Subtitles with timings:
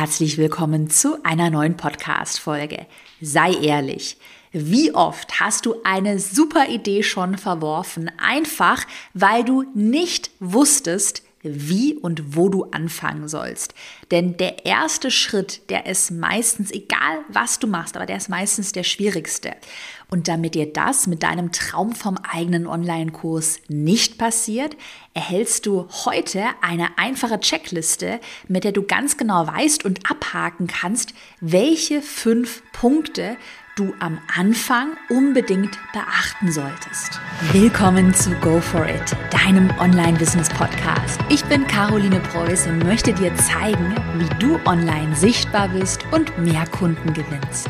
[0.00, 2.86] herzlich willkommen zu einer neuen Podcast-Folge.
[3.20, 4.16] Sei ehrlich.
[4.50, 11.94] Wie oft hast du eine super Idee schon verworfen, einfach weil du nicht wusstest, wie
[11.94, 13.74] und wo du anfangen sollst.
[14.10, 18.72] Denn der erste Schritt, der ist meistens, egal was du machst, aber der ist meistens
[18.72, 19.52] der schwierigste.
[20.10, 24.76] Und damit dir das mit deinem Traum vom eigenen Online-Kurs nicht passiert,
[25.14, 31.14] erhältst du heute eine einfache Checkliste, mit der du ganz genau weißt und abhaken kannst,
[31.40, 33.36] welche fünf Punkte
[33.76, 37.20] du am Anfang unbedingt beachten solltest.
[37.52, 41.20] Willkommen zu Go For It, deinem Online-Business-Podcast.
[41.28, 46.66] Ich bin Caroline Preuß und möchte dir zeigen, wie du online sichtbar bist und mehr
[46.66, 47.68] Kunden gewinnst.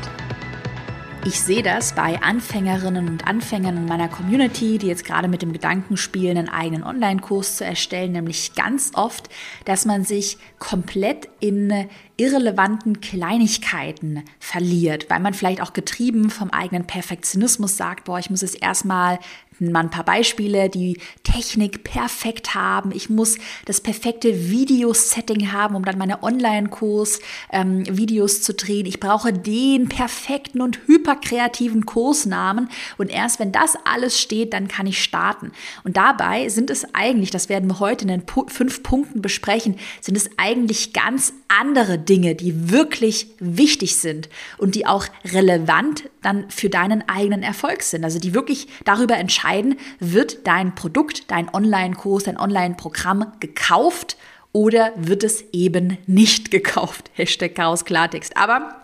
[1.22, 5.52] Ich sehe das bei Anfängerinnen und Anfängern in meiner Community, die jetzt gerade mit dem
[5.52, 9.28] Gedanken spielen, einen eigenen Online-Kurs zu erstellen, nämlich ganz oft,
[9.66, 16.86] dass man sich komplett in irrelevanten Kleinigkeiten verliert, weil man vielleicht auch getrieben vom eigenen
[16.86, 19.18] Perfektionismus sagt, boah, ich muss es erstmal
[19.60, 22.92] mal ein paar Beispiele, die Technik perfekt haben.
[22.92, 23.36] Ich muss
[23.66, 27.20] das perfekte Videosetting haben, um dann meine Online-Kurs
[27.52, 28.86] ähm, zu drehen.
[28.86, 32.68] Ich brauche den perfekten und hyperkreativen Kursnamen.
[32.98, 35.52] Und erst wenn das alles steht, dann kann ich starten.
[35.84, 40.16] Und dabei sind es eigentlich, das werden wir heute in den fünf Punkten besprechen, sind
[40.16, 46.70] es eigentlich ganz andere Dinge, die wirklich wichtig sind und die auch relevant dann für
[46.70, 48.04] deinen eigenen Erfolg sind.
[48.04, 54.16] Also die wirklich darüber entscheiden, wird dein Produkt, dein Online-Kurs, dein Online-Programm gekauft
[54.52, 57.10] oder wird es eben nicht gekauft?
[57.14, 58.36] Hashtag Chaos Klartext.
[58.36, 58.79] Aber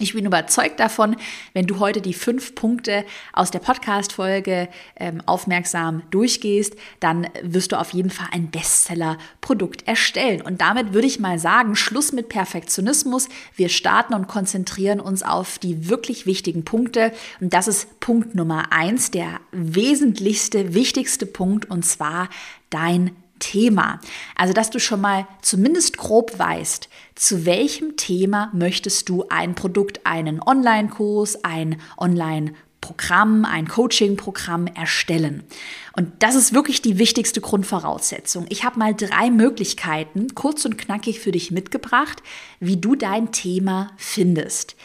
[0.00, 1.16] ich bin überzeugt davon,
[1.52, 7.78] wenn du heute die fünf Punkte aus der Podcast-Folge ähm, aufmerksam durchgehst, dann wirst du
[7.78, 10.40] auf jeden Fall ein Bestseller-Produkt erstellen.
[10.40, 13.28] Und damit würde ich mal sagen, Schluss mit Perfektionismus.
[13.54, 17.12] Wir starten und konzentrieren uns auf die wirklich wichtigen Punkte.
[17.40, 22.28] Und das ist Punkt Nummer eins, der wesentlichste, wichtigste Punkt, und zwar
[22.70, 24.00] dein Thema.
[24.36, 30.06] Also, dass du schon mal zumindest grob weißt, zu welchem Thema möchtest du ein Produkt,
[30.06, 35.44] einen Online-Kurs, ein Online- Programm, ein Coaching-Programm erstellen.
[35.92, 38.46] Und das ist wirklich die wichtigste Grundvoraussetzung.
[38.48, 42.22] Ich habe mal drei Möglichkeiten, kurz und knackig für dich mitgebracht,
[42.58, 44.76] wie du dein Thema findest.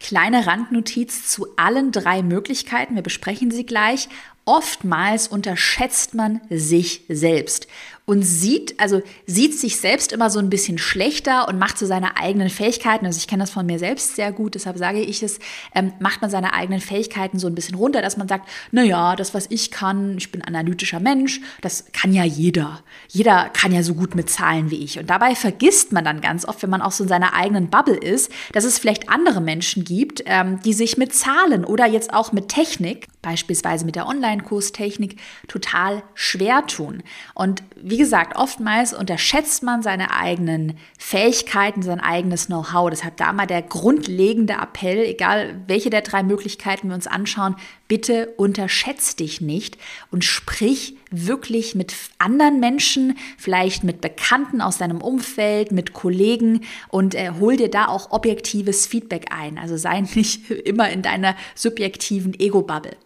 [0.00, 4.08] Kleine Randnotiz zu allen drei Möglichkeiten, wir besprechen sie gleich.
[4.46, 7.66] Oftmals unterschätzt man sich selbst
[8.06, 12.16] und sieht, also sieht sich selbst immer so ein bisschen schlechter und macht so seine
[12.16, 15.40] eigenen Fähigkeiten, also ich kenne das von mir selbst sehr gut, deshalb sage ich es,
[15.74, 19.16] ähm, macht man seine eigenen Fähigkeiten so ein bisschen runter, dass man sagt, na ja,
[19.16, 22.80] das, was ich kann, ich bin analytischer Mensch, das kann ja jeder.
[23.08, 25.00] Jeder kann ja so gut mit Zahlen wie ich.
[25.00, 27.96] Und dabei vergisst man dann ganz oft, wenn man auch so in seiner eigenen Bubble
[27.96, 32.30] ist, dass es vielleicht andere Menschen gibt, ähm, die sich mit Zahlen oder jetzt auch
[32.30, 35.16] mit Technik, beispielsweise mit der Online-Kurstechnik,
[35.48, 37.02] total schwer tun.
[37.34, 42.90] Und wie gesagt, oftmals unterschätzt man seine eigenen Fähigkeiten, sein eigenes Know-how.
[42.90, 47.56] Deshalb da mal der grundlegende Appell, egal welche der drei Möglichkeiten wir uns anschauen,
[47.88, 49.78] bitte unterschätz dich nicht
[50.10, 57.14] und sprich wirklich mit anderen Menschen, vielleicht mit Bekannten aus deinem Umfeld, mit Kollegen und
[57.14, 59.58] äh, hol dir da auch objektives Feedback ein.
[59.58, 62.96] Also sei nicht immer in deiner subjektiven Ego-Bubble.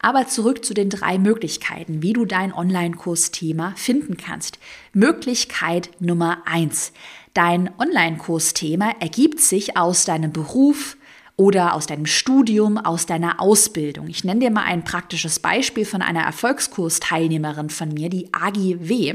[0.00, 4.58] Aber zurück zu den drei Möglichkeiten, wie du dein Online-Kursthema finden kannst.
[4.92, 6.92] Möglichkeit Nummer eins.
[7.34, 10.96] Dein Online-Kursthema ergibt sich aus deinem Beruf,
[11.40, 14.08] oder aus deinem Studium, aus deiner Ausbildung.
[14.08, 19.14] Ich nenne dir mal ein praktisches Beispiel von einer Erfolgskursteilnehmerin von mir, die Agi W.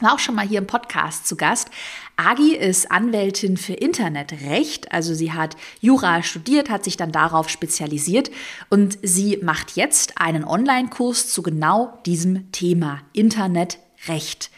[0.00, 1.70] War auch schon mal hier im Podcast zu Gast.
[2.16, 8.30] Agi ist Anwältin für Internetrecht, also sie hat Jura studiert, hat sich dann darauf spezialisiert
[8.68, 14.50] und sie macht jetzt einen Online-Kurs zu genau diesem Thema Internetrecht.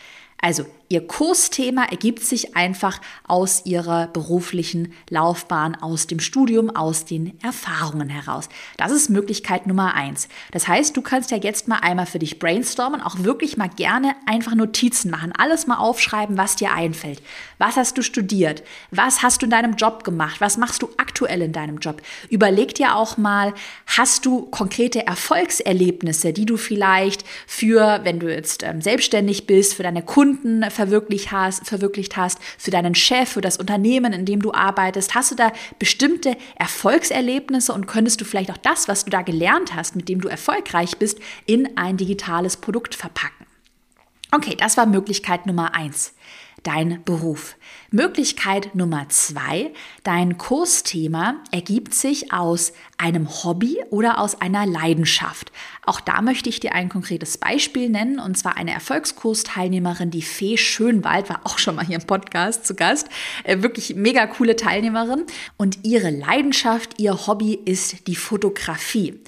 [0.43, 7.39] Also Ihr Kursthema ergibt sich einfach aus ihrer beruflichen Laufbahn, aus dem Studium, aus den
[7.45, 8.49] Erfahrungen heraus.
[8.77, 10.29] Das ist Möglichkeit Nummer eins.
[10.51, 14.17] Das heißt, du kannst ja jetzt mal einmal für dich brainstormen, auch wirklich mal gerne
[14.27, 17.23] einfach Notizen machen, alles mal aufschreiben, was dir einfällt.
[17.59, 18.65] Was hast du studiert?
[18.91, 20.41] Was hast du in deinem Job gemacht?
[20.41, 22.03] Was machst du aktuell in deinem Job?
[22.31, 23.55] Überleg dir auch mal,
[23.87, 29.85] hast du konkrete Erfolgserlebnisse, die du vielleicht für, wenn du jetzt ähm, selbstständig bist, für
[29.85, 34.55] deine Kunden verwirklicht hast, verwirklicht hast, für deinen Chef, für das Unternehmen, in dem du
[34.55, 35.15] arbeitest?
[35.15, 39.75] Hast du da bestimmte Erfolgserlebnisse und könntest du vielleicht auch das, was du da gelernt
[39.75, 43.45] hast, mit dem du erfolgreich bist, in ein digitales Produkt verpacken?
[44.33, 46.15] Okay, das war Möglichkeit Nummer eins.
[46.63, 47.57] Dein Beruf.
[47.91, 49.73] Möglichkeit Nummer zwei,
[50.05, 55.53] dein Kursthema ergibt sich aus einem Hobby oder aus einer Leidenschaft.
[55.87, 60.57] Auch da möchte ich dir ein konkretes Beispiel nennen, und zwar eine Erfolgskursteilnehmerin, die Fee
[60.57, 63.09] Schönwald, war auch schon mal hier im Podcast zu Gast.
[63.45, 65.25] Äh, wirklich mega coole Teilnehmerin.
[65.57, 69.21] Und ihre Leidenschaft, ihr Hobby ist die Fotografie.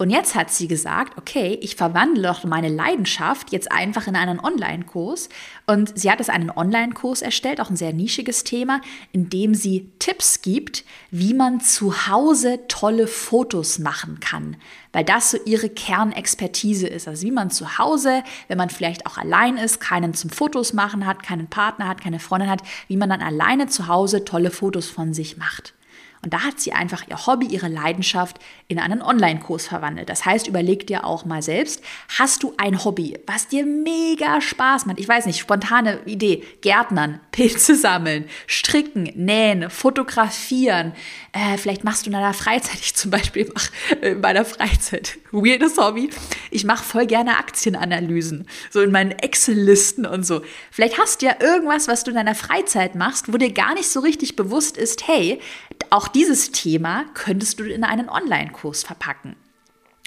[0.00, 4.38] Und jetzt hat sie gesagt, okay, ich verwandle doch meine Leidenschaft jetzt einfach in einen
[4.38, 5.28] Online-Kurs.
[5.66, 8.80] Und sie hat es einen Online-Kurs erstellt, auch ein sehr nischiges Thema,
[9.10, 14.56] in dem sie Tipps gibt, wie man zu Hause tolle Fotos machen kann.
[14.92, 17.08] Weil das so ihre Kernexpertise ist.
[17.08, 21.06] Also wie man zu Hause, wenn man vielleicht auch allein ist, keinen zum Fotos machen
[21.06, 24.88] hat, keinen Partner hat, keine Freundin hat, wie man dann alleine zu Hause tolle Fotos
[24.88, 25.74] von sich macht.
[26.22, 30.08] Und da hat sie einfach ihr Hobby, ihre Leidenschaft in einen Online-Kurs verwandelt.
[30.08, 31.82] Das heißt, überleg dir auch mal selbst,
[32.18, 34.98] hast du ein Hobby, was dir mega Spaß macht?
[34.98, 40.92] Ich weiß nicht, spontane Idee, Gärtnern, Pilze sammeln, stricken, nähen, fotografieren.
[41.32, 43.70] Äh, vielleicht machst du in deiner Freizeit, ich zum Beispiel mache
[44.02, 46.10] äh, in meiner Freizeit, weirdes Hobby,
[46.50, 50.42] ich mache voll gerne Aktienanalysen, so in meinen Excel-Listen und so.
[50.72, 53.88] Vielleicht hast du ja irgendwas, was du in deiner Freizeit machst, wo dir gar nicht
[53.88, 55.40] so richtig bewusst ist, hey,
[55.90, 59.36] auch dieses Thema könntest du in einen Online-Kurs verpacken.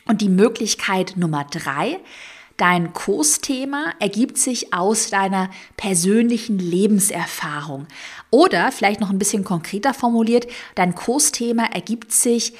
[0.07, 1.99] Und die Möglichkeit Nummer drei,
[2.57, 7.87] dein Kursthema ergibt sich aus deiner persönlichen Lebenserfahrung.
[8.29, 12.53] Oder vielleicht noch ein bisschen konkreter formuliert, dein Kursthema ergibt sich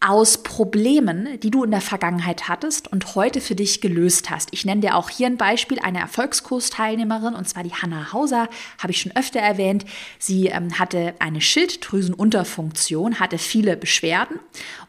[0.00, 4.50] aus Problemen, die du in der Vergangenheit hattest und heute für dich gelöst hast.
[4.52, 8.48] Ich nenne dir auch hier ein Beispiel, eine Erfolgskursteilnehmerin, und zwar die Hanna Hauser,
[8.78, 9.86] habe ich schon öfter erwähnt.
[10.18, 14.38] Sie ähm, hatte eine Schilddrüsenunterfunktion, hatte viele Beschwerden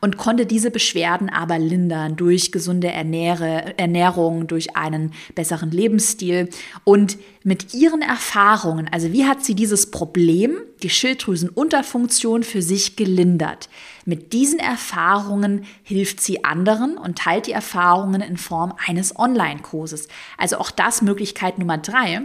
[0.02, 6.50] und konnte diese Beschwerden aber lindern durch gesunde Ernähre, Ernährung, durch einen besseren Lebensstil.
[6.84, 13.70] Und mit ihren Erfahrungen, also wie hat sie dieses Problem, die Schilddrüsenunterfunktion, für sich gelindert?
[14.04, 20.10] Mit diesen Erfahrungen hilft sie anderen und teilt die Erfahrungen in Form eines Online-Kurses.
[20.38, 22.24] Also auch das Möglichkeit Nummer drei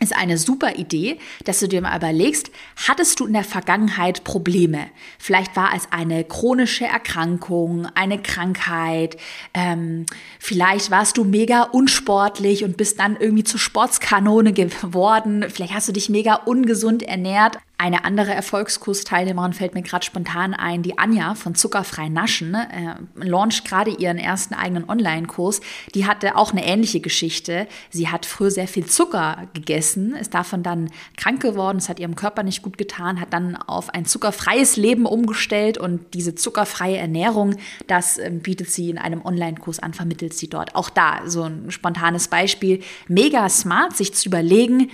[0.00, 2.50] ist eine super Idee, dass du dir mal überlegst,
[2.88, 4.86] hattest du in der Vergangenheit Probleme?
[5.18, 9.16] Vielleicht war es eine chronische Erkrankung, eine Krankheit,
[9.54, 10.06] ähm,
[10.40, 15.92] vielleicht warst du mega unsportlich und bist dann irgendwie zur Sportskanone geworden, vielleicht hast du
[15.92, 17.58] dich mega ungesund ernährt.
[17.76, 23.64] Eine andere Erfolgskursteilnehmerin fällt mir gerade spontan ein, die Anja von Zuckerfrei Naschen, äh, launcht
[23.64, 25.60] gerade ihren ersten eigenen Online-Kurs.
[25.92, 27.66] Die hatte auch eine ähnliche Geschichte.
[27.90, 32.14] Sie hat früher sehr viel Zucker gegessen, ist davon dann krank geworden, es hat ihrem
[32.14, 37.56] Körper nicht gut getan, hat dann auf ein zuckerfreies Leben umgestellt und diese zuckerfreie Ernährung,
[37.88, 40.76] das äh, bietet sie in einem Online-Kurs an, vermittelt sie dort.
[40.76, 42.82] Auch da so ein spontanes Beispiel.
[43.08, 44.90] Mega smart, sich zu überlegen,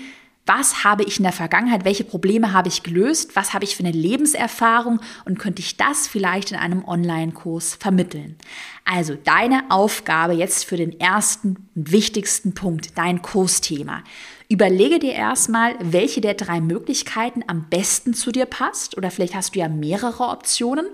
[0.47, 3.85] was habe ich in der Vergangenheit, welche Probleme habe ich gelöst, was habe ich für
[3.85, 5.01] eine Lebenserfahrung?
[5.25, 8.37] Und könnte ich das vielleicht in einem Online-Kurs vermitteln.
[8.85, 14.03] Also deine Aufgabe jetzt für den ersten und wichtigsten Punkt, dein Kursthema.
[14.49, 18.97] Überlege dir erstmal, welche der drei Möglichkeiten am besten zu dir passt.
[18.97, 20.87] Oder vielleicht hast du ja mehrere Optionen.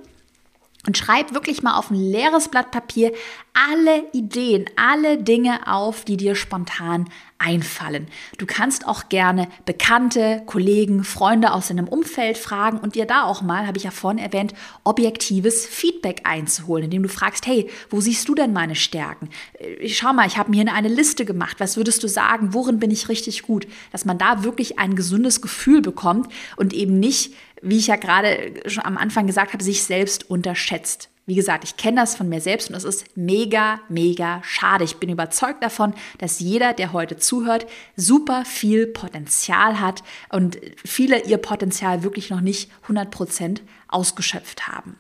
[0.87, 3.13] Und schreib wirklich mal auf ein leeres Blatt Papier
[3.55, 8.07] alle Ideen, alle Dinge auf, die dir spontan einfallen.
[8.39, 13.43] Du kannst auch gerne Bekannte, Kollegen, Freunde aus deinem Umfeld fragen und dir da auch
[13.43, 18.29] mal, habe ich ja vorhin erwähnt, objektives Feedback einzuholen, indem du fragst, hey, wo siehst
[18.29, 19.29] du denn meine Stärken?
[19.55, 21.61] Äh, schau mal, ich habe mir eine Liste gemacht.
[21.61, 22.55] Was würdest du sagen?
[22.55, 23.67] Worin bin ich richtig gut?
[23.93, 28.55] Dass man da wirklich ein gesundes Gefühl bekommt und eben nicht, wie ich ja gerade
[28.67, 31.11] schon am Anfang gesagt habe, sich selbst unterschätzt.
[31.29, 34.85] Wie gesagt, ich kenne das von mir selbst und es ist mega, mega schade.
[34.85, 37.67] Ich bin überzeugt davon, dass jeder, der heute zuhört,
[37.97, 44.95] super viel Potenzial hat und viele ihr Potenzial wirklich noch nicht 100% ausgeschöpft haben.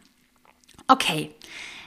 [0.88, 1.30] Okay,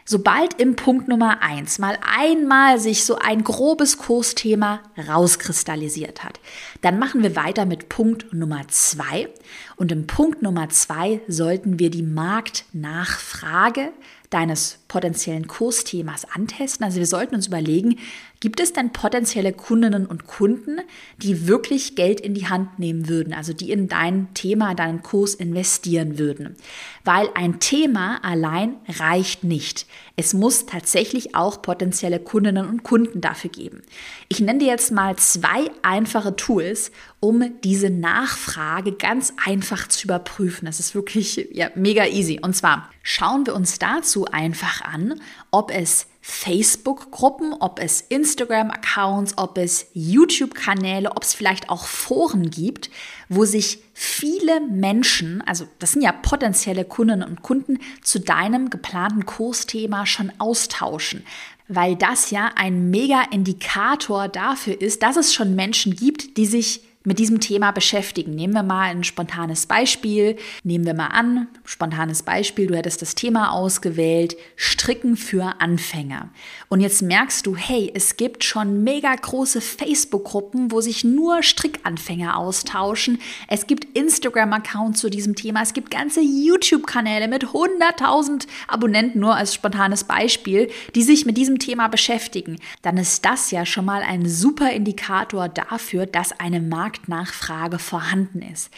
[0.06, 6.40] sobald im Punkt Nummer eins mal einmal sich so ein grobes Kursthema rauskristallisiert hat,
[6.82, 9.28] dann machen wir weiter mit Punkt Nummer zwei.
[9.76, 13.92] Und im Punkt Nummer zwei sollten wir die Marktnachfrage
[14.30, 16.84] deines potenziellen Kursthemas antesten.
[16.84, 17.98] Also wir sollten uns überlegen,
[18.40, 20.80] gibt es denn potenzielle Kundinnen und Kunden,
[21.18, 25.34] die wirklich Geld in die Hand nehmen würden, also die in dein Thema, deinen Kurs
[25.34, 26.56] investieren würden.
[27.04, 29.88] Weil ein Thema allein reicht nicht.
[30.16, 33.82] Es muss tatsächlich auch potenzielle Kundinnen und Kunden dafür geben.
[34.30, 40.66] Ich nenne dir jetzt mal zwei einfache Tools, um diese Nachfrage ganz einfach zu überprüfen.
[40.66, 42.40] Das ist wirklich ja, mega easy.
[42.42, 45.20] Und zwar schauen wir uns dazu einfach an,
[45.52, 52.92] ob es Facebook-Gruppen, ob es Instagram-Accounts, ob es YouTube-Kanäle, ob es vielleicht auch Foren gibt,
[53.30, 59.26] wo sich viele Menschen, also das sind ja potenzielle Kundinnen und Kunden, zu deinem geplanten
[59.26, 61.26] Kursthema schon austauschen.
[61.68, 66.89] Weil das ja ein mega Indikator dafür ist, dass es schon Menschen gibt, die sich
[67.06, 68.36] mit diesem Thema beschäftigen.
[68.36, 70.36] Nehmen wir mal ein spontanes Beispiel.
[70.64, 76.30] Nehmen wir mal an, spontanes Beispiel, du hättest das Thema ausgewählt, Stricken für Anfänger.
[76.68, 82.36] Und jetzt merkst du, hey, es gibt schon mega große Facebook-Gruppen, wo sich nur Strickanfänger
[82.36, 83.20] austauschen.
[83.48, 85.62] Es gibt Instagram-Accounts zu diesem Thema.
[85.62, 91.60] Es gibt ganze YouTube-Kanäle mit 100.000 Abonnenten, nur als spontanes Beispiel, die sich mit diesem
[91.60, 92.58] Thema beschäftigen.
[92.82, 98.42] Dann ist das ja schon mal ein super Indikator dafür, dass eine Marke Marktnachfrage vorhanden
[98.42, 98.72] ist.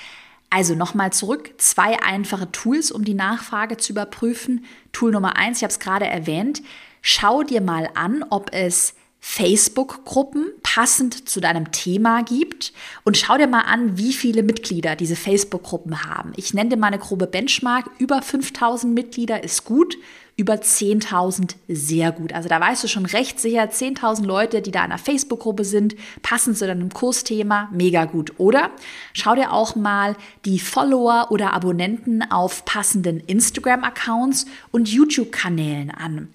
[0.50, 4.66] Also nochmal zurück, zwei einfache Tools, um die Nachfrage zu überprüfen.
[4.92, 6.62] Tool Nummer eins, ich habe es gerade erwähnt,
[7.02, 12.74] schau dir mal an, ob es Facebook-Gruppen passend zu deinem Thema gibt
[13.06, 16.34] und schau dir mal an, wie viele Mitglieder diese Facebook-Gruppen haben.
[16.36, 17.90] Ich nenne dir mal eine grobe Benchmark.
[18.00, 19.96] Über 5000 Mitglieder ist gut
[20.42, 22.34] über 10.000 sehr gut.
[22.34, 25.96] Also da weißt du schon recht sicher, 10.000 Leute, die da in einer Facebook-Gruppe sind,
[26.24, 28.34] passen zu deinem Kursthema, mega gut.
[28.40, 28.72] Oder
[29.14, 36.30] schau dir auch mal die Follower oder Abonnenten auf passenden Instagram-Accounts und YouTube-Kanälen an.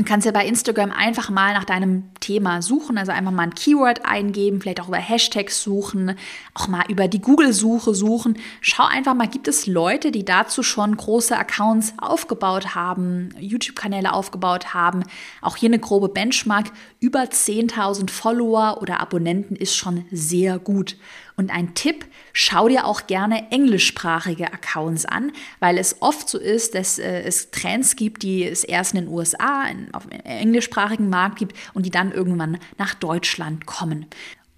[0.00, 3.54] Du kannst ja bei Instagram einfach mal nach deinem Thema suchen, also einfach mal ein
[3.54, 6.16] Keyword eingeben, vielleicht auch über Hashtags suchen,
[6.54, 8.38] auch mal über die Google-Suche suchen.
[8.62, 14.72] Schau einfach mal, gibt es Leute, die dazu schon große Accounts aufgebaut haben, YouTube-Kanäle aufgebaut
[14.72, 15.02] haben.
[15.42, 16.68] Auch hier eine grobe Benchmark.
[16.98, 20.96] Über 10.000 Follower oder Abonnenten ist schon sehr gut.
[21.40, 22.04] Und ein Tipp,
[22.34, 27.50] schau dir auch gerne englischsprachige Accounts an, weil es oft so ist, dass äh, es
[27.50, 31.86] Trends gibt, die es erst in den USA, in, auf dem englischsprachigen Markt gibt und
[31.86, 34.04] die dann irgendwann nach Deutschland kommen.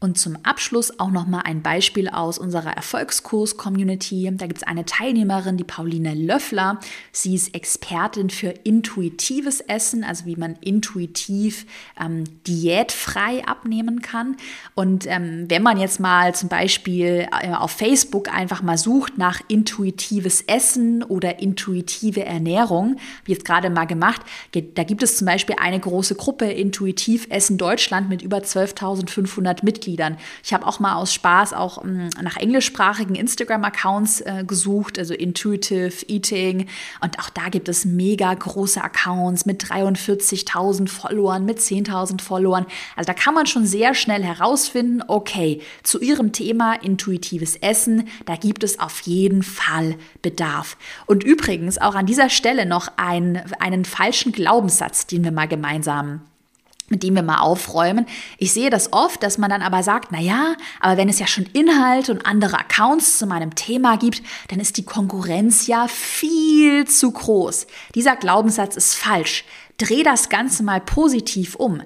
[0.03, 4.33] Und zum Abschluss auch nochmal ein Beispiel aus unserer Erfolgskurs-Community.
[4.33, 6.81] Da gibt es eine Teilnehmerin, die Pauline Löffler.
[7.13, 11.67] Sie ist Expertin für intuitives Essen, also wie man intuitiv
[12.01, 14.37] ähm, diätfrei abnehmen kann.
[14.75, 19.41] Und ähm, wenn man jetzt mal zum Beispiel äh, auf Facebook einfach mal sucht nach
[19.47, 24.23] intuitives Essen oder intuitive Ernährung, wie jetzt gerade mal gemacht,
[24.75, 29.92] da gibt es zum Beispiel eine große Gruppe Intuitiv Essen Deutschland mit über 12.500 Mitgliedern.
[29.93, 30.17] Mitgliedern.
[30.43, 36.07] Ich habe auch mal aus Spaß auch ähm, nach englischsprachigen Instagram-Accounts äh, gesucht, also Intuitive
[36.09, 36.69] Eating.
[37.01, 42.67] Und auch da gibt es mega große Accounts mit 43.000 Followern, mit 10.000 Followern.
[42.97, 48.37] Also da kann man schon sehr schnell herausfinden, okay, zu Ihrem Thema intuitives Essen, da
[48.37, 50.77] gibt es auf jeden Fall Bedarf.
[51.07, 56.23] Und übrigens auch an dieser Stelle noch ein, einen falschen Glaubenssatz, den wir mal gemeinsam
[56.93, 58.07] mit dem wir mal aufräumen.
[58.39, 61.27] Ich sehe das oft, dass man dann aber sagt, na ja, aber wenn es ja
[61.27, 66.87] schon Inhalte und andere Accounts zu meinem Thema gibt, dann ist die Konkurrenz ja viel
[66.87, 67.67] zu groß.
[67.97, 69.45] Dieser Glaubenssatz ist falsch.
[69.79, 71.83] Dreh das Ganze mal positiv um.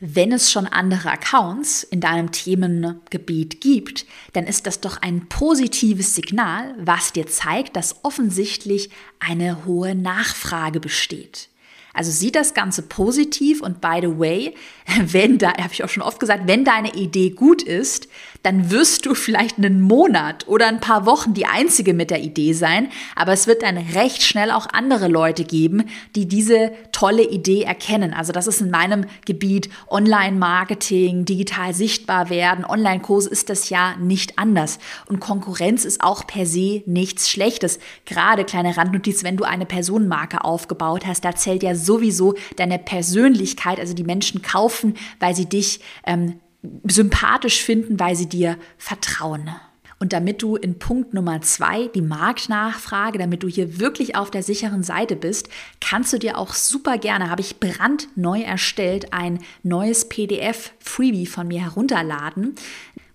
[0.00, 6.14] Wenn es schon andere Accounts in deinem Themengebiet gibt, dann ist das doch ein positives
[6.14, 11.48] Signal, was dir zeigt, dass offensichtlich eine hohe Nachfrage besteht.
[11.96, 14.54] Also sieht das Ganze positiv und by the way,
[15.00, 18.08] wenn da, habe ich auch schon oft gesagt, wenn deine Idee gut ist,
[18.42, 22.52] dann wirst du vielleicht einen Monat oder ein paar Wochen die Einzige mit der Idee
[22.52, 25.82] sein, aber es wird dann recht schnell auch andere Leute geben,
[26.14, 28.14] die diese tolle Idee erkennen.
[28.14, 34.38] Also das ist in meinem Gebiet Online-Marketing, digital sichtbar werden, Online-Kurse ist das ja nicht
[34.38, 34.78] anders.
[35.08, 37.80] Und Konkurrenz ist auch per se nichts Schlechtes.
[38.04, 43.80] Gerade kleine Randnotiz, wenn du eine Personenmarke aufgebaut hast, da zählt ja sowieso deine Persönlichkeit,
[43.80, 46.40] also die Menschen kaufen, weil sie dich ähm,
[46.84, 49.50] sympathisch finden, weil sie dir vertrauen.
[49.98, 54.42] Und damit du in Punkt Nummer zwei, die Marktnachfrage, damit du hier wirklich auf der
[54.42, 55.48] sicheren Seite bist,
[55.80, 61.62] kannst du dir auch super gerne, habe ich brandneu erstellt, ein neues PDF-Freebie von mir
[61.62, 62.56] herunterladen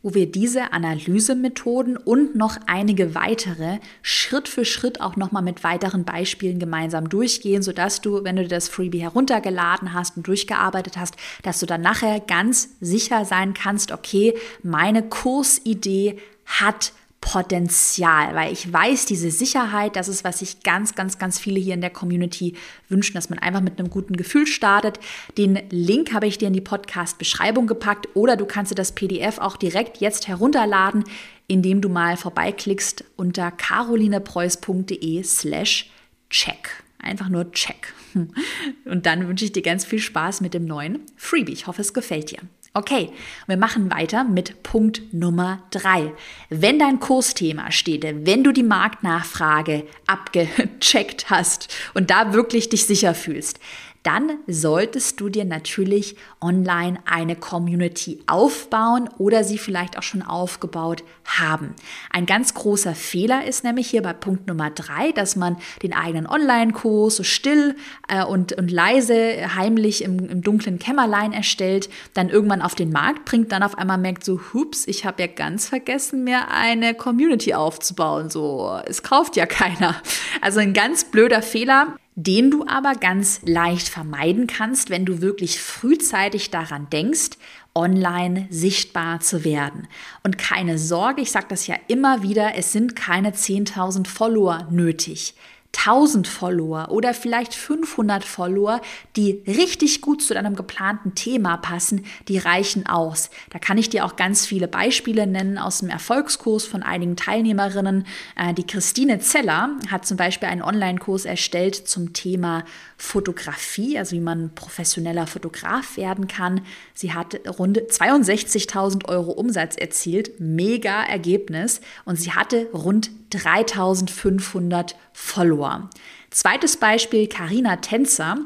[0.04, 6.06] wo wir diese Analysemethoden und noch einige weitere Schritt für Schritt auch nochmal mit weiteren
[6.06, 11.60] Beispielen gemeinsam durchgehen, sodass du, wenn du das Freebie heruntergeladen hast und durchgearbeitet hast, dass
[11.60, 19.06] du dann nachher ganz sicher sein kannst, okay, meine Kursidee hat Potenzial, weil ich weiß,
[19.06, 22.56] diese Sicherheit, das ist, was sich ganz, ganz, ganz viele hier in der Community
[22.90, 25.00] wünschen, dass man einfach mit einem guten Gefühl startet.
[25.38, 29.38] Den Link habe ich dir in die Podcast-Beschreibung gepackt oder du kannst dir das PDF
[29.38, 31.04] auch direkt jetzt herunterladen,
[31.48, 35.92] indem du mal vorbeiklickst unter carolinepreuß.de slash
[36.30, 36.84] check.
[36.98, 37.94] Einfach nur check.
[38.86, 41.54] Und dann wünsche ich dir ganz viel Spaß mit dem neuen Freebie.
[41.54, 42.40] Ich hoffe, es gefällt dir.
[42.74, 43.12] Okay,
[43.48, 46.14] wir machen weiter mit Punkt Nummer drei.
[46.50, 53.14] Wenn dein Kursthema steht, wenn du die Marktnachfrage abgecheckt hast und da wirklich dich sicher
[53.14, 53.60] fühlst,
[54.04, 61.04] dann solltest du dir natürlich online eine Community aufbauen oder sie vielleicht auch schon aufgebaut
[61.26, 61.76] haben.
[62.10, 66.26] Ein ganz großer Fehler ist nämlich hier bei Punkt Nummer drei, dass man den eigenen
[66.28, 67.76] Online-Kurs so still
[68.08, 73.26] äh, und, und leise, heimlich im, im dunklen Kämmerlein erstellt, dann irgendwann auf den Markt
[73.26, 77.54] bringt, dann auf einmal merkt so, hups, ich habe ja ganz vergessen, mir eine Community
[77.54, 78.30] aufzubauen.
[78.30, 79.96] So, es kauft ja keiner.
[80.42, 85.60] Also ein ganz blöder Fehler den du aber ganz leicht vermeiden kannst, wenn du wirklich
[85.60, 87.32] frühzeitig daran denkst,
[87.74, 89.88] online sichtbar zu werden.
[90.24, 95.36] Und keine Sorge, ich sage das ja immer wieder, es sind keine 10.000 Follower nötig.
[95.78, 98.82] 1000 Follower oder vielleicht 500 Follower,
[99.16, 103.30] die richtig gut zu deinem geplanten Thema passen, die reichen aus.
[103.52, 108.06] Da kann ich dir auch ganz viele Beispiele nennen aus dem Erfolgskurs von einigen Teilnehmerinnen.
[108.36, 112.64] Äh, die Christine Zeller hat zum Beispiel einen Online-Kurs erstellt zum Thema
[112.98, 116.62] Fotografie, also wie man professioneller Fotograf werden kann.
[116.94, 125.90] Sie hat rund 62.000 Euro Umsatz erzielt, mega Ergebnis und sie hatte rund 3500 Follower.
[126.30, 128.38] Zweites Beispiel, Karina Tänzer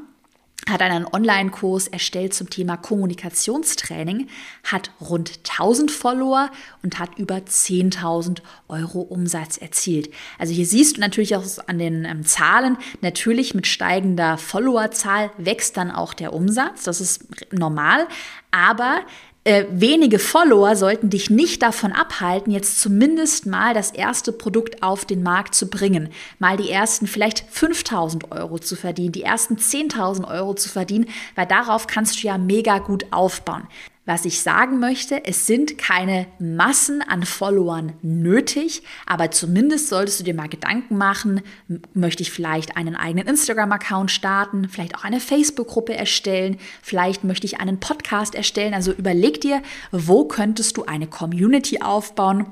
[0.70, 4.28] hat einen Online-Kurs erstellt zum Thema Kommunikationstraining,
[4.64, 6.50] hat rund 1000 Follower
[6.82, 10.10] und hat über 10.000 Euro Umsatz erzielt.
[10.40, 15.78] Also hier siehst du natürlich auch an den ähm, Zahlen, natürlich mit steigender Followerzahl wächst
[15.78, 18.08] dann auch der Umsatz, das ist normal,
[18.50, 19.02] aber
[19.46, 25.06] äh, wenige Follower sollten dich nicht davon abhalten, jetzt zumindest mal das erste Produkt auf
[25.06, 26.10] den Markt zu bringen,
[26.40, 31.46] mal die ersten vielleicht 5000 Euro zu verdienen, die ersten 10.000 Euro zu verdienen, weil
[31.46, 33.68] darauf kannst du ja mega gut aufbauen.
[34.08, 40.24] Was ich sagen möchte, es sind keine Massen an Followern nötig, aber zumindest solltest du
[40.24, 41.42] dir mal Gedanken machen,
[41.96, 47.60] möchte ich vielleicht einen eigenen Instagram-Account starten, vielleicht auch eine Facebook-Gruppe erstellen, vielleicht möchte ich
[47.60, 48.76] einen Podcast erstellen.
[48.76, 52.46] Also überleg dir, wo könntest du eine Community aufbauen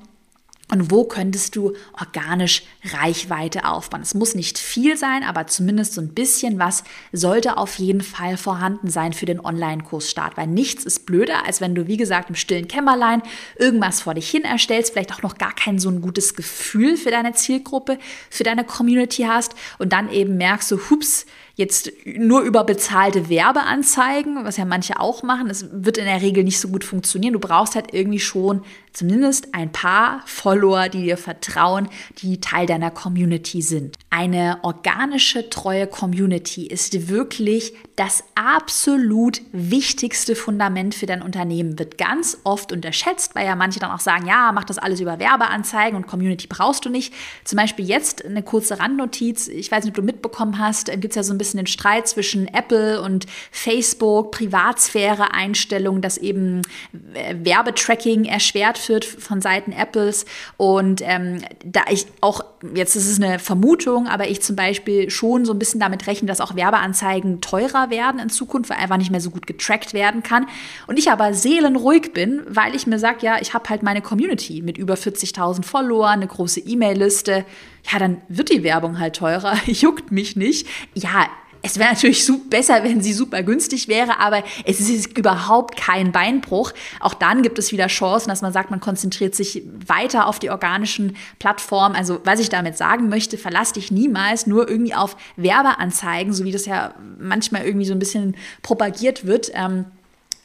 [0.71, 4.01] und wo könntest du organisch Reichweite aufbauen?
[4.01, 8.37] Es muss nicht viel sein, aber zumindest so ein bisschen was sollte auf jeden Fall
[8.37, 12.35] vorhanden sein für den Online-Kursstart, weil nichts ist blöder, als wenn du, wie gesagt, im
[12.35, 13.21] stillen Kämmerlein
[13.59, 17.11] irgendwas vor dich hin erstellst, vielleicht auch noch gar kein so ein gutes Gefühl für
[17.11, 17.99] deine Zielgruppe,
[18.29, 24.43] für deine Community hast und dann eben merkst du, hups, jetzt nur über bezahlte Werbeanzeigen,
[24.43, 27.33] was ja manche auch machen, das wird in der Regel nicht so gut funktionieren.
[27.33, 32.91] Du brauchst halt irgendwie schon zumindest ein paar Follower, die dir vertrauen, die Teil deiner
[32.91, 33.97] Community sind.
[34.09, 41.77] Eine organische, treue Community ist wirklich das absolut wichtigste Fundament für dein Unternehmen.
[41.77, 45.19] Wird ganz oft unterschätzt, weil ja manche dann auch sagen, ja, mach das alles über
[45.19, 47.13] Werbeanzeigen und Community brauchst du nicht.
[47.43, 49.47] Zum Beispiel jetzt eine kurze Randnotiz.
[49.47, 52.07] Ich weiß nicht, ob du mitbekommen hast, gibt es ja so ein bisschen den Streit
[52.07, 60.25] zwischen Apple und Facebook, Privatsphäre-Einstellungen, dass eben Werbetracking erschwert wird von Seiten Apples.
[60.57, 62.43] Und ähm, da ich auch,
[62.73, 66.27] jetzt ist es eine Vermutung, aber ich zum Beispiel schon so ein bisschen damit rechne,
[66.27, 70.23] dass auch Werbeanzeigen teurer werden in Zukunft, weil einfach nicht mehr so gut getrackt werden
[70.23, 70.47] kann.
[70.87, 74.61] Und ich aber seelenruhig bin, weil ich mir sage, ja, ich habe halt meine Community
[74.61, 77.45] mit über 40.000 Followern, eine große E-Mail-Liste.
[77.91, 79.55] Ja, dann wird die Werbung halt teurer.
[79.65, 80.67] Juckt mich nicht.
[80.93, 81.27] Ja,
[81.65, 86.73] es wäre natürlich besser, wenn sie super günstig wäre, aber es ist überhaupt kein Beinbruch.
[86.99, 90.49] Auch dann gibt es wieder Chancen, dass man sagt, man konzentriert sich weiter auf die
[90.49, 91.95] organischen Plattformen.
[91.95, 96.51] Also was ich damit sagen möchte, verlass dich niemals nur irgendwie auf Werbeanzeigen, so wie
[96.51, 99.49] das ja manchmal irgendwie so ein bisschen propagiert wird.
[99.53, 99.85] Ähm,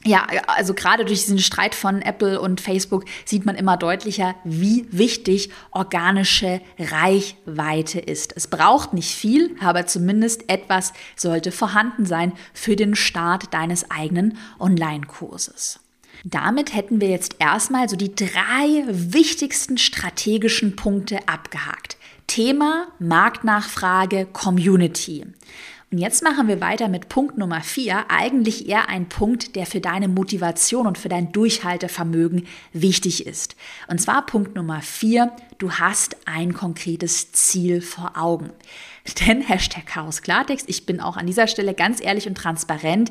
[0.08, 4.86] ja, also gerade durch diesen Streit von Apple und Facebook sieht man immer deutlicher, wie
[4.90, 8.32] wichtig organische Reichweite ist.
[8.36, 14.38] Es braucht nicht viel, aber zumindest etwas sollte vorhanden sein für den Start deines eigenen
[14.58, 15.80] Online-Kurses.
[16.24, 21.96] Damit hätten wir jetzt erstmal so die drei wichtigsten strategischen Punkte abgehakt.
[22.26, 25.26] Thema, Marktnachfrage, Community.
[25.90, 28.04] Und jetzt machen wir weiter mit Punkt Nummer vier.
[28.10, 33.56] Eigentlich eher ein Punkt, der für deine Motivation und für dein Durchhaltevermögen wichtig ist.
[33.88, 35.32] Und zwar Punkt Nummer vier.
[35.58, 38.50] Du hast ein konkretes Ziel vor Augen.
[39.26, 43.10] Denn Hashtag Chaos Klartext, ich bin auch an dieser Stelle ganz ehrlich und transparent.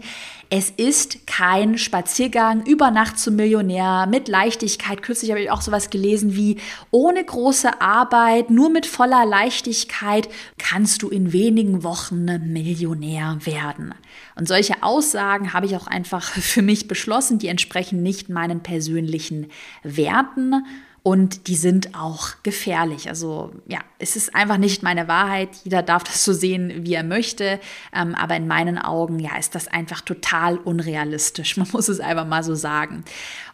[0.50, 5.02] Es ist kein Spaziergang über Nacht zum Millionär mit Leichtigkeit.
[5.02, 6.58] Kürzlich habe ich auch sowas gelesen wie
[6.92, 13.94] ohne große Arbeit, nur mit voller Leichtigkeit kannst du in wenigen Wochen Millionär werden.
[14.36, 19.48] Und solche Aussagen habe ich auch einfach für mich beschlossen, die entsprechen nicht meinen persönlichen
[19.84, 20.64] Werten
[21.08, 23.08] und die sind auch gefährlich.
[23.08, 25.48] Also ja, es ist einfach nicht meine Wahrheit.
[25.64, 27.62] Jeder darf das so sehen, wie er möchte.
[27.96, 31.56] Ähm, aber in meinen Augen, ja, ist das einfach total unrealistisch.
[31.58, 33.06] Man muss es einfach mal so sagen.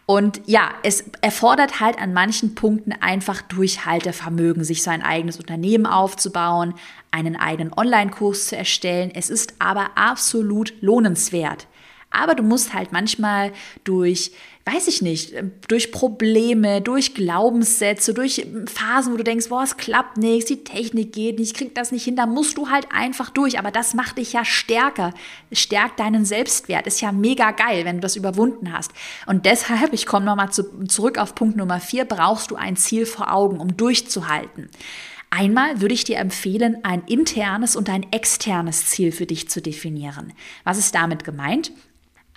[0.04, 5.86] Und ja, es erfordert halt an manchen Punkten einfach Durchhaltevermögen, sich so ein eigenes Unternehmen
[5.86, 6.74] aufzubauen,
[7.12, 9.12] einen eigenen Online-Kurs zu erstellen.
[9.14, 11.68] Es ist aber absolut lohnenswert.
[12.14, 13.52] Aber du musst halt manchmal
[13.84, 14.32] durch
[14.66, 15.34] weiß ich nicht,
[15.68, 21.12] durch Probleme, durch Glaubenssätze, durch Phasen, wo du denkst, boah, es klappt nichts, die Technik
[21.12, 23.58] geht nicht, ich krieg das nicht hin, da musst du halt einfach durch.
[23.58, 25.12] Aber das macht dich ja stärker,
[25.52, 28.92] stärkt deinen Selbstwert, ist ja mega geil, wenn du das überwunden hast.
[29.26, 33.04] Und deshalb, ich komme nochmal zu, zurück auf Punkt Nummer vier, brauchst du ein Ziel
[33.04, 34.70] vor Augen, um durchzuhalten.
[35.28, 40.32] Einmal würde ich dir empfehlen, ein internes und ein externes Ziel für dich zu definieren.
[40.62, 41.70] Was ist damit gemeint?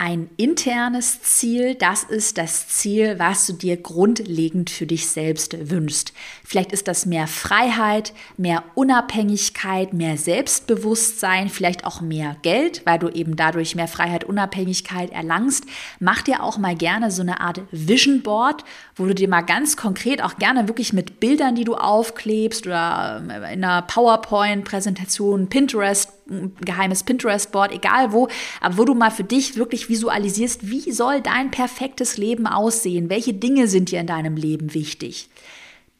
[0.00, 6.12] Ein internes Ziel, das ist das Ziel, was du dir grundlegend für dich selbst wünschst.
[6.44, 13.08] Vielleicht ist das mehr Freiheit, mehr Unabhängigkeit, mehr Selbstbewusstsein, vielleicht auch mehr Geld, weil du
[13.08, 15.64] eben dadurch mehr Freiheit, Unabhängigkeit erlangst.
[15.98, 19.76] Mach dir auch mal gerne so eine Art Vision Board, wo du dir mal ganz
[19.76, 23.20] konkret auch gerne wirklich mit Bildern, die du aufklebst oder
[23.52, 26.17] in einer PowerPoint-Präsentation, Pinterest
[26.60, 28.28] geheimes Pinterest-Board, egal wo,
[28.60, 33.10] aber wo du mal für dich wirklich visualisierst, wie soll dein perfektes Leben aussehen?
[33.10, 35.28] Welche Dinge sind dir in deinem Leben wichtig?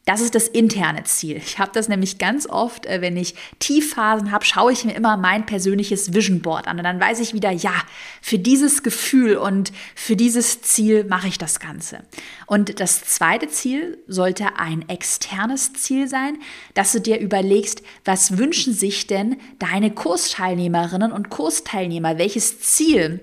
[0.09, 1.37] Das ist das interne Ziel.
[1.37, 5.17] Ich habe das nämlich ganz oft, äh, wenn ich Tiefphasen habe, schaue ich mir immer
[5.17, 7.75] mein persönliches Vision Board an und dann weiß ich wieder, ja,
[8.19, 11.99] für dieses Gefühl und für dieses Ziel mache ich das Ganze.
[12.47, 16.39] Und das zweite Ziel sollte ein externes Ziel sein,
[16.73, 22.17] dass du dir überlegst, was wünschen sich denn deine Kursteilnehmerinnen und Kursteilnehmer?
[22.17, 23.19] Welches Ziel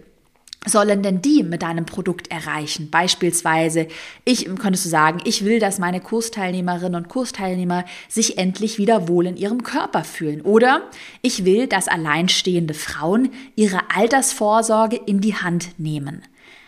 [0.66, 2.90] sollen denn die mit deinem Produkt erreichen?
[2.90, 3.88] Beispielsweise,
[4.24, 9.26] ich könntest du sagen, ich will, dass meine Kursteilnehmerinnen und Kursteilnehmer sich endlich wieder wohl
[9.26, 10.42] in ihrem Körper fühlen.
[10.42, 10.82] Oder
[11.22, 16.22] ich will, dass alleinstehende Frauen ihre Altersvorsorge in die Hand nehmen.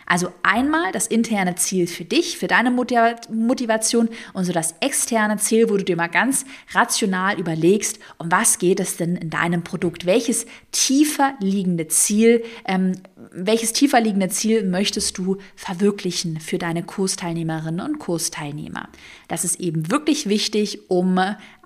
[0.09, 5.69] Also einmal das interne Ziel für dich, für deine Motivation und so das externe Ziel,
[5.69, 10.07] wo du dir mal ganz rational überlegst, um was geht es denn in deinem Produkt?
[10.07, 12.93] Welches tiefer liegende Ziel, ähm,
[13.31, 18.89] welches tiefer liegende Ziel möchtest du verwirklichen für deine Kursteilnehmerinnen und Kursteilnehmer?
[19.27, 21.19] Das ist eben wirklich wichtig, um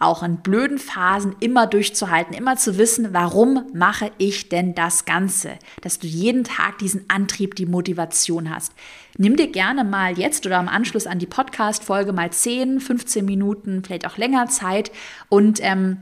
[0.04, 5.58] auch in blöden Phasen immer durchzuhalten, immer zu wissen, warum mache ich denn das Ganze?
[5.82, 8.74] Dass du jeden Tag diesen Antrieb, die Motivation hast.
[9.18, 13.84] Nimm dir gerne mal jetzt oder im Anschluss an die Podcast-Folge mal 10, 15 Minuten,
[13.84, 14.92] vielleicht auch länger Zeit
[15.30, 15.98] und ähm,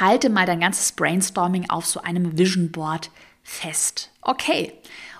[0.00, 3.10] halte mal dein ganzes Brainstorming auf so einem Vision Board
[3.42, 4.10] fest.
[4.22, 4.72] Okay.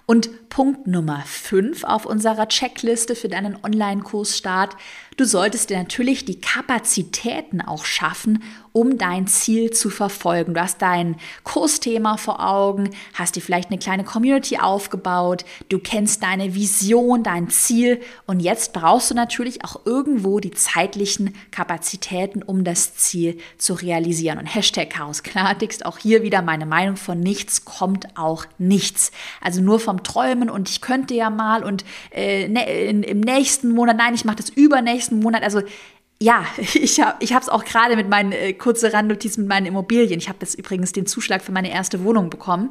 [0.07, 4.77] Und Punkt Nummer 5 auf unserer Checkliste für deinen Online-Kursstart
[5.19, 8.41] Du solltest dir natürlich die Kapazitäten auch schaffen,
[8.73, 10.55] um dein Ziel zu verfolgen.
[10.55, 16.23] Du hast dein Kursthema vor Augen, hast dir vielleicht eine kleine Community aufgebaut, du kennst
[16.23, 22.63] deine Vision, dein Ziel und jetzt brauchst du natürlich auch irgendwo die zeitlichen Kapazitäten, um
[22.63, 24.39] das Ziel zu realisieren.
[24.39, 29.11] Und Hashtag Chaos Klartext, auch hier wieder meine Meinung von nichts kommt auch nichts.
[29.41, 33.73] Also nur vom Träumen und ich könnte ja mal und äh, ne, in, im nächsten
[33.73, 35.63] Monat, nein, ich mache das übernächsten nächsten Monat, also
[36.21, 40.19] ja, ich habe ich es auch gerade mit meinen äh, kurze Randnotiz mit meinen Immobilien.
[40.19, 42.71] Ich habe jetzt übrigens den Zuschlag für meine erste Wohnung bekommen.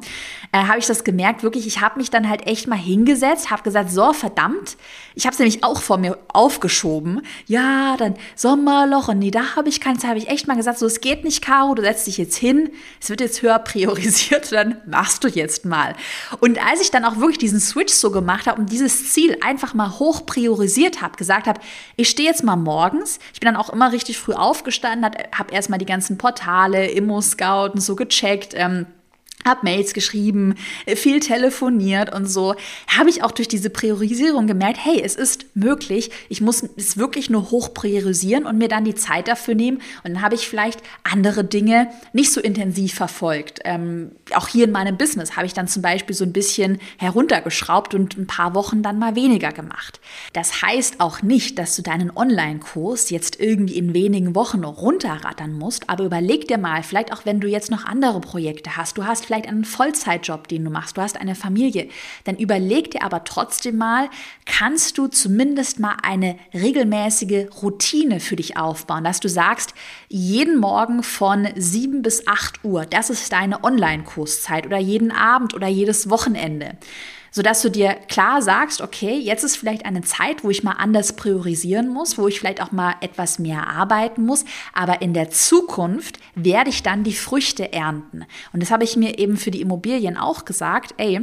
[0.52, 3.62] Äh, habe ich das gemerkt, wirklich, ich habe mich dann halt echt mal hingesetzt, habe
[3.62, 4.76] gesagt, so verdammt,
[5.14, 7.22] ich habe es nämlich auch vor mir aufgeschoben.
[7.46, 10.86] Ja, dann Sommerloch und nee, da habe ich Zeit, habe ich echt mal gesagt, so
[10.86, 14.76] es geht nicht, Caro, du setzt dich jetzt hin, es wird jetzt höher priorisiert, dann
[14.86, 15.96] machst du jetzt mal.
[16.40, 19.72] Und als ich dann auch wirklich diesen Switch so gemacht habe und dieses Ziel einfach
[19.72, 21.60] mal hoch priorisiert habe, gesagt habe,
[21.96, 25.78] ich stehe jetzt mal morgens, ich bin dann auch immer richtig früh aufgestanden, habe erstmal
[25.78, 28.52] die ganzen Portale, Immo-Scout und so gecheckt.
[28.56, 28.86] Ähm,
[29.46, 30.54] habe Mails geschrieben,
[30.86, 32.54] viel telefoniert und so,
[32.88, 37.30] habe ich auch durch diese Priorisierung gemerkt, hey, es ist möglich, ich muss es wirklich
[37.30, 40.82] nur hoch priorisieren und mir dann die Zeit dafür nehmen und dann habe ich vielleicht
[41.04, 43.60] andere Dinge nicht so intensiv verfolgt.
[43.64, 47.94] Ähm, auch hier in meinem Business habe ich dann zum Beispiel so ein bisschen heruntergeschraubt
[47.94, 50.00] und ein paar Wochen dann mal weniger gemacht.
[50.32, 55.88] Das heißt auch nicht, dass du deinen Online-Kurs jetzt irgendwie in wenigen Wochen runterrattern musst,
[55.88, 59.27] aber überleg dir mal, vielleicht auch wenn du jetzt noch andere Projekte hast, du hast
[59.28, 61.88] vielleicht einen Vollzeitjob, den du machst, du hast eine Familie,
[62.24, 64.08] dann überleg dir aber trotzdem mal,
[64.46, 69.74] kannst du zumindest mal eine regelmäßige Routine für dich aufbauen, dass du sagst,
[70.08, 75.68] jeden Morgen von 7 bis 8 Uhr, das ist deine Online-Kurszeit oder jeden Abend oder
[75.68, 76.78] jedes Wochenende
[77.30, 81.14] sodass du dir klar sagst, okay, jetzt ist vielleicht eine Zeit, wo ich mal anders
[81.14, 86.18] priorisieren muss, wo ich vielleicht auch mal etwas mehr arbeiten muss, aber in der Zukunft
[86.34, 88.24] werde ich dann die Früchte ernten.
[88.52, 91.20] Und das habe ich mir eben für die Immobilien auch gesagt, ey,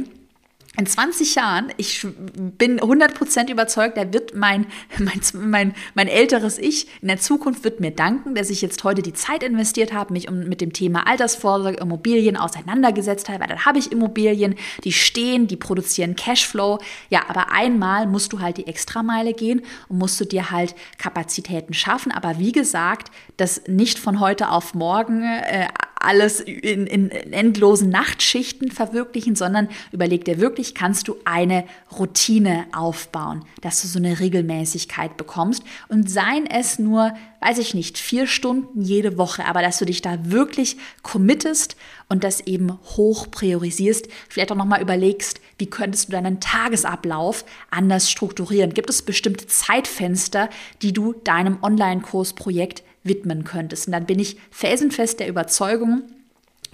[0.78, 4.66] in 20 Jahren, ich bin 100% überzeugt, da wird mein,
[4.98, 9.02] mein, mein, mein älteres Ich in der Zukunft wird mir danken, dass ich jetzt heute
[9.02, 13.64] die Zeit investiert habe, mich um, mit dem Thema Altersvorsorge, Immobilien auseinandergesetzt habe, weil dann
[13.64, 16.78] habe ich Immobilien, die stehen, die produzieren Cashflow.
[17.10, 21.74] Ja, aber einmal musst du halt die Extrameile gehen und musst du dir halt Kapazitäten
[21.74, 22.12] schaffen.
[22.12, 25.68] Aber wie gesagt, das nicht von heute auf morgen äh,
[26.06, 31.64] alles in, in endlosen Nachtschichten verwirklichen, sondern überleg dir wirklich, kannst du eine
[31.98, 37.98] Routine aufbauen, dass du so eine Regelmäßigkeit bekommst und seien es nur, weiß ich nicht,
[37.98, 41.76] vier Stunden jede Woche, aber dass du dich da wirklich committest
[42.08, 48.10] und das eben hoch priorisierst, vielleicht auch nochmal überlegst, wie könntest du deinen Tagesablauf anders
[48.10, 48.74] strukturieren?
[48.74, 50.50] Gibt es bestimmte Zeitfenster,
[50.82, 53.86] die du deinem Online-Kursprojekt widmen könntest.
[53.86, 56.02] Und dann bin ich felsenfest der Überzeugung,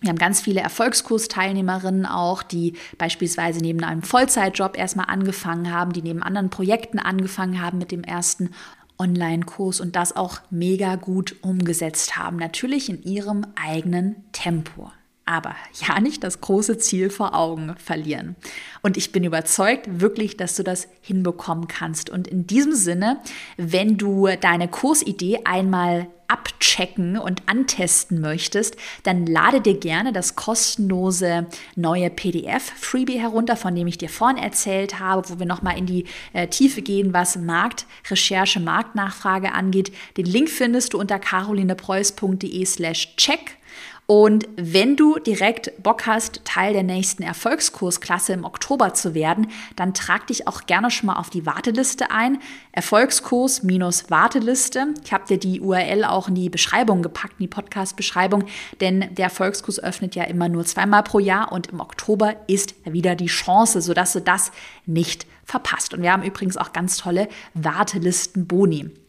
[0.03, 6.03] wir haben ganz viele Erfolgskursteilnehmerinnen auch, die beispielsweise neben einem Vollzeitjob erstmal angefangen haben, die
[6.03, 8.51] neben anderen Projekten angefangen haben mit dem ersten
[8.99, 12.37] Online-Kurs und das auch mega gut umgesetzt haben.
[12.37, 14.91] Natürlich in ihrem eigenen Tempo.
[15.25, 15.55] Aber
[15.87, 18.35] ja nicht das große Ziel vor Augen verlieren.
[18.83, 22.11] Und ich bin überzeugt wirklich, dass du das hinbekommen kannst.
[22.11, 23.21] Und in diesem Sinne,
[23.57, 31.47] wenn du deine Kursidee einmal abchecken und antesten möchtest, dann lade dir gerne das kostenlose
[31.77, 36.07] neue PDF-Freebie herunter, von dem ich dir vorhin erzählt habe, wo wir nochmal in die
[36.33, 39.93] äh, Tiefe gehen, was Marktrecherche, Marktnachfrage angeht.
[40.17, 43.59] Den Link findest du unter carolinepreuß.de slash check.
[44.07, 49.95] Und wenn du direkt Bock hast, Teil der nächsten Erfolgskursklasse im Oktober zu werden, dann
[49.95, 52.39] trag dich auch gerne schon mal auf die Warteliste ein.
[52.73, 54.89] Erfolgskurs minus Warteliste.
[55.05, 58.45] Ich habe dir die URL auch in die Beschreibung gepackt, in die Podcast-Beschreibung,
[58.81, 63.15] denn der Erfolgskurs öffnet ja immer nur zweimal pro Jahr und im Oktober ist wieder
[63.15, 64.51] die Chance, sodass du das
[64.85, 65.95] nicht verpasst.
[65.95, 69.02] Und wir haben übrigens auch ganz tolle Wartelisten-Boni.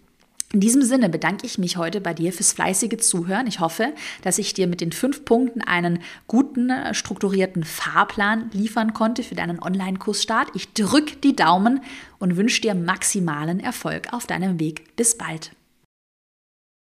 [0.54, 3.48] In diesem Sinne bedanke ich mich heute bei dir fürs fleißige Zuhören.
[3.48, 8.94] Ich hoffe, dass ich dir mit den fünf Punkten einen guten, äh, strukturierten Fahrplan liefern
[8.94, 10.50] konnte für deinen Online-Kursstart.
[10.54, 11.82] Ich drücke die Daumen
[12.20, 14.96] und wünsche dir maximalen Erfolg auf deinem Weg.
[14.96, 15.54] Bis bald.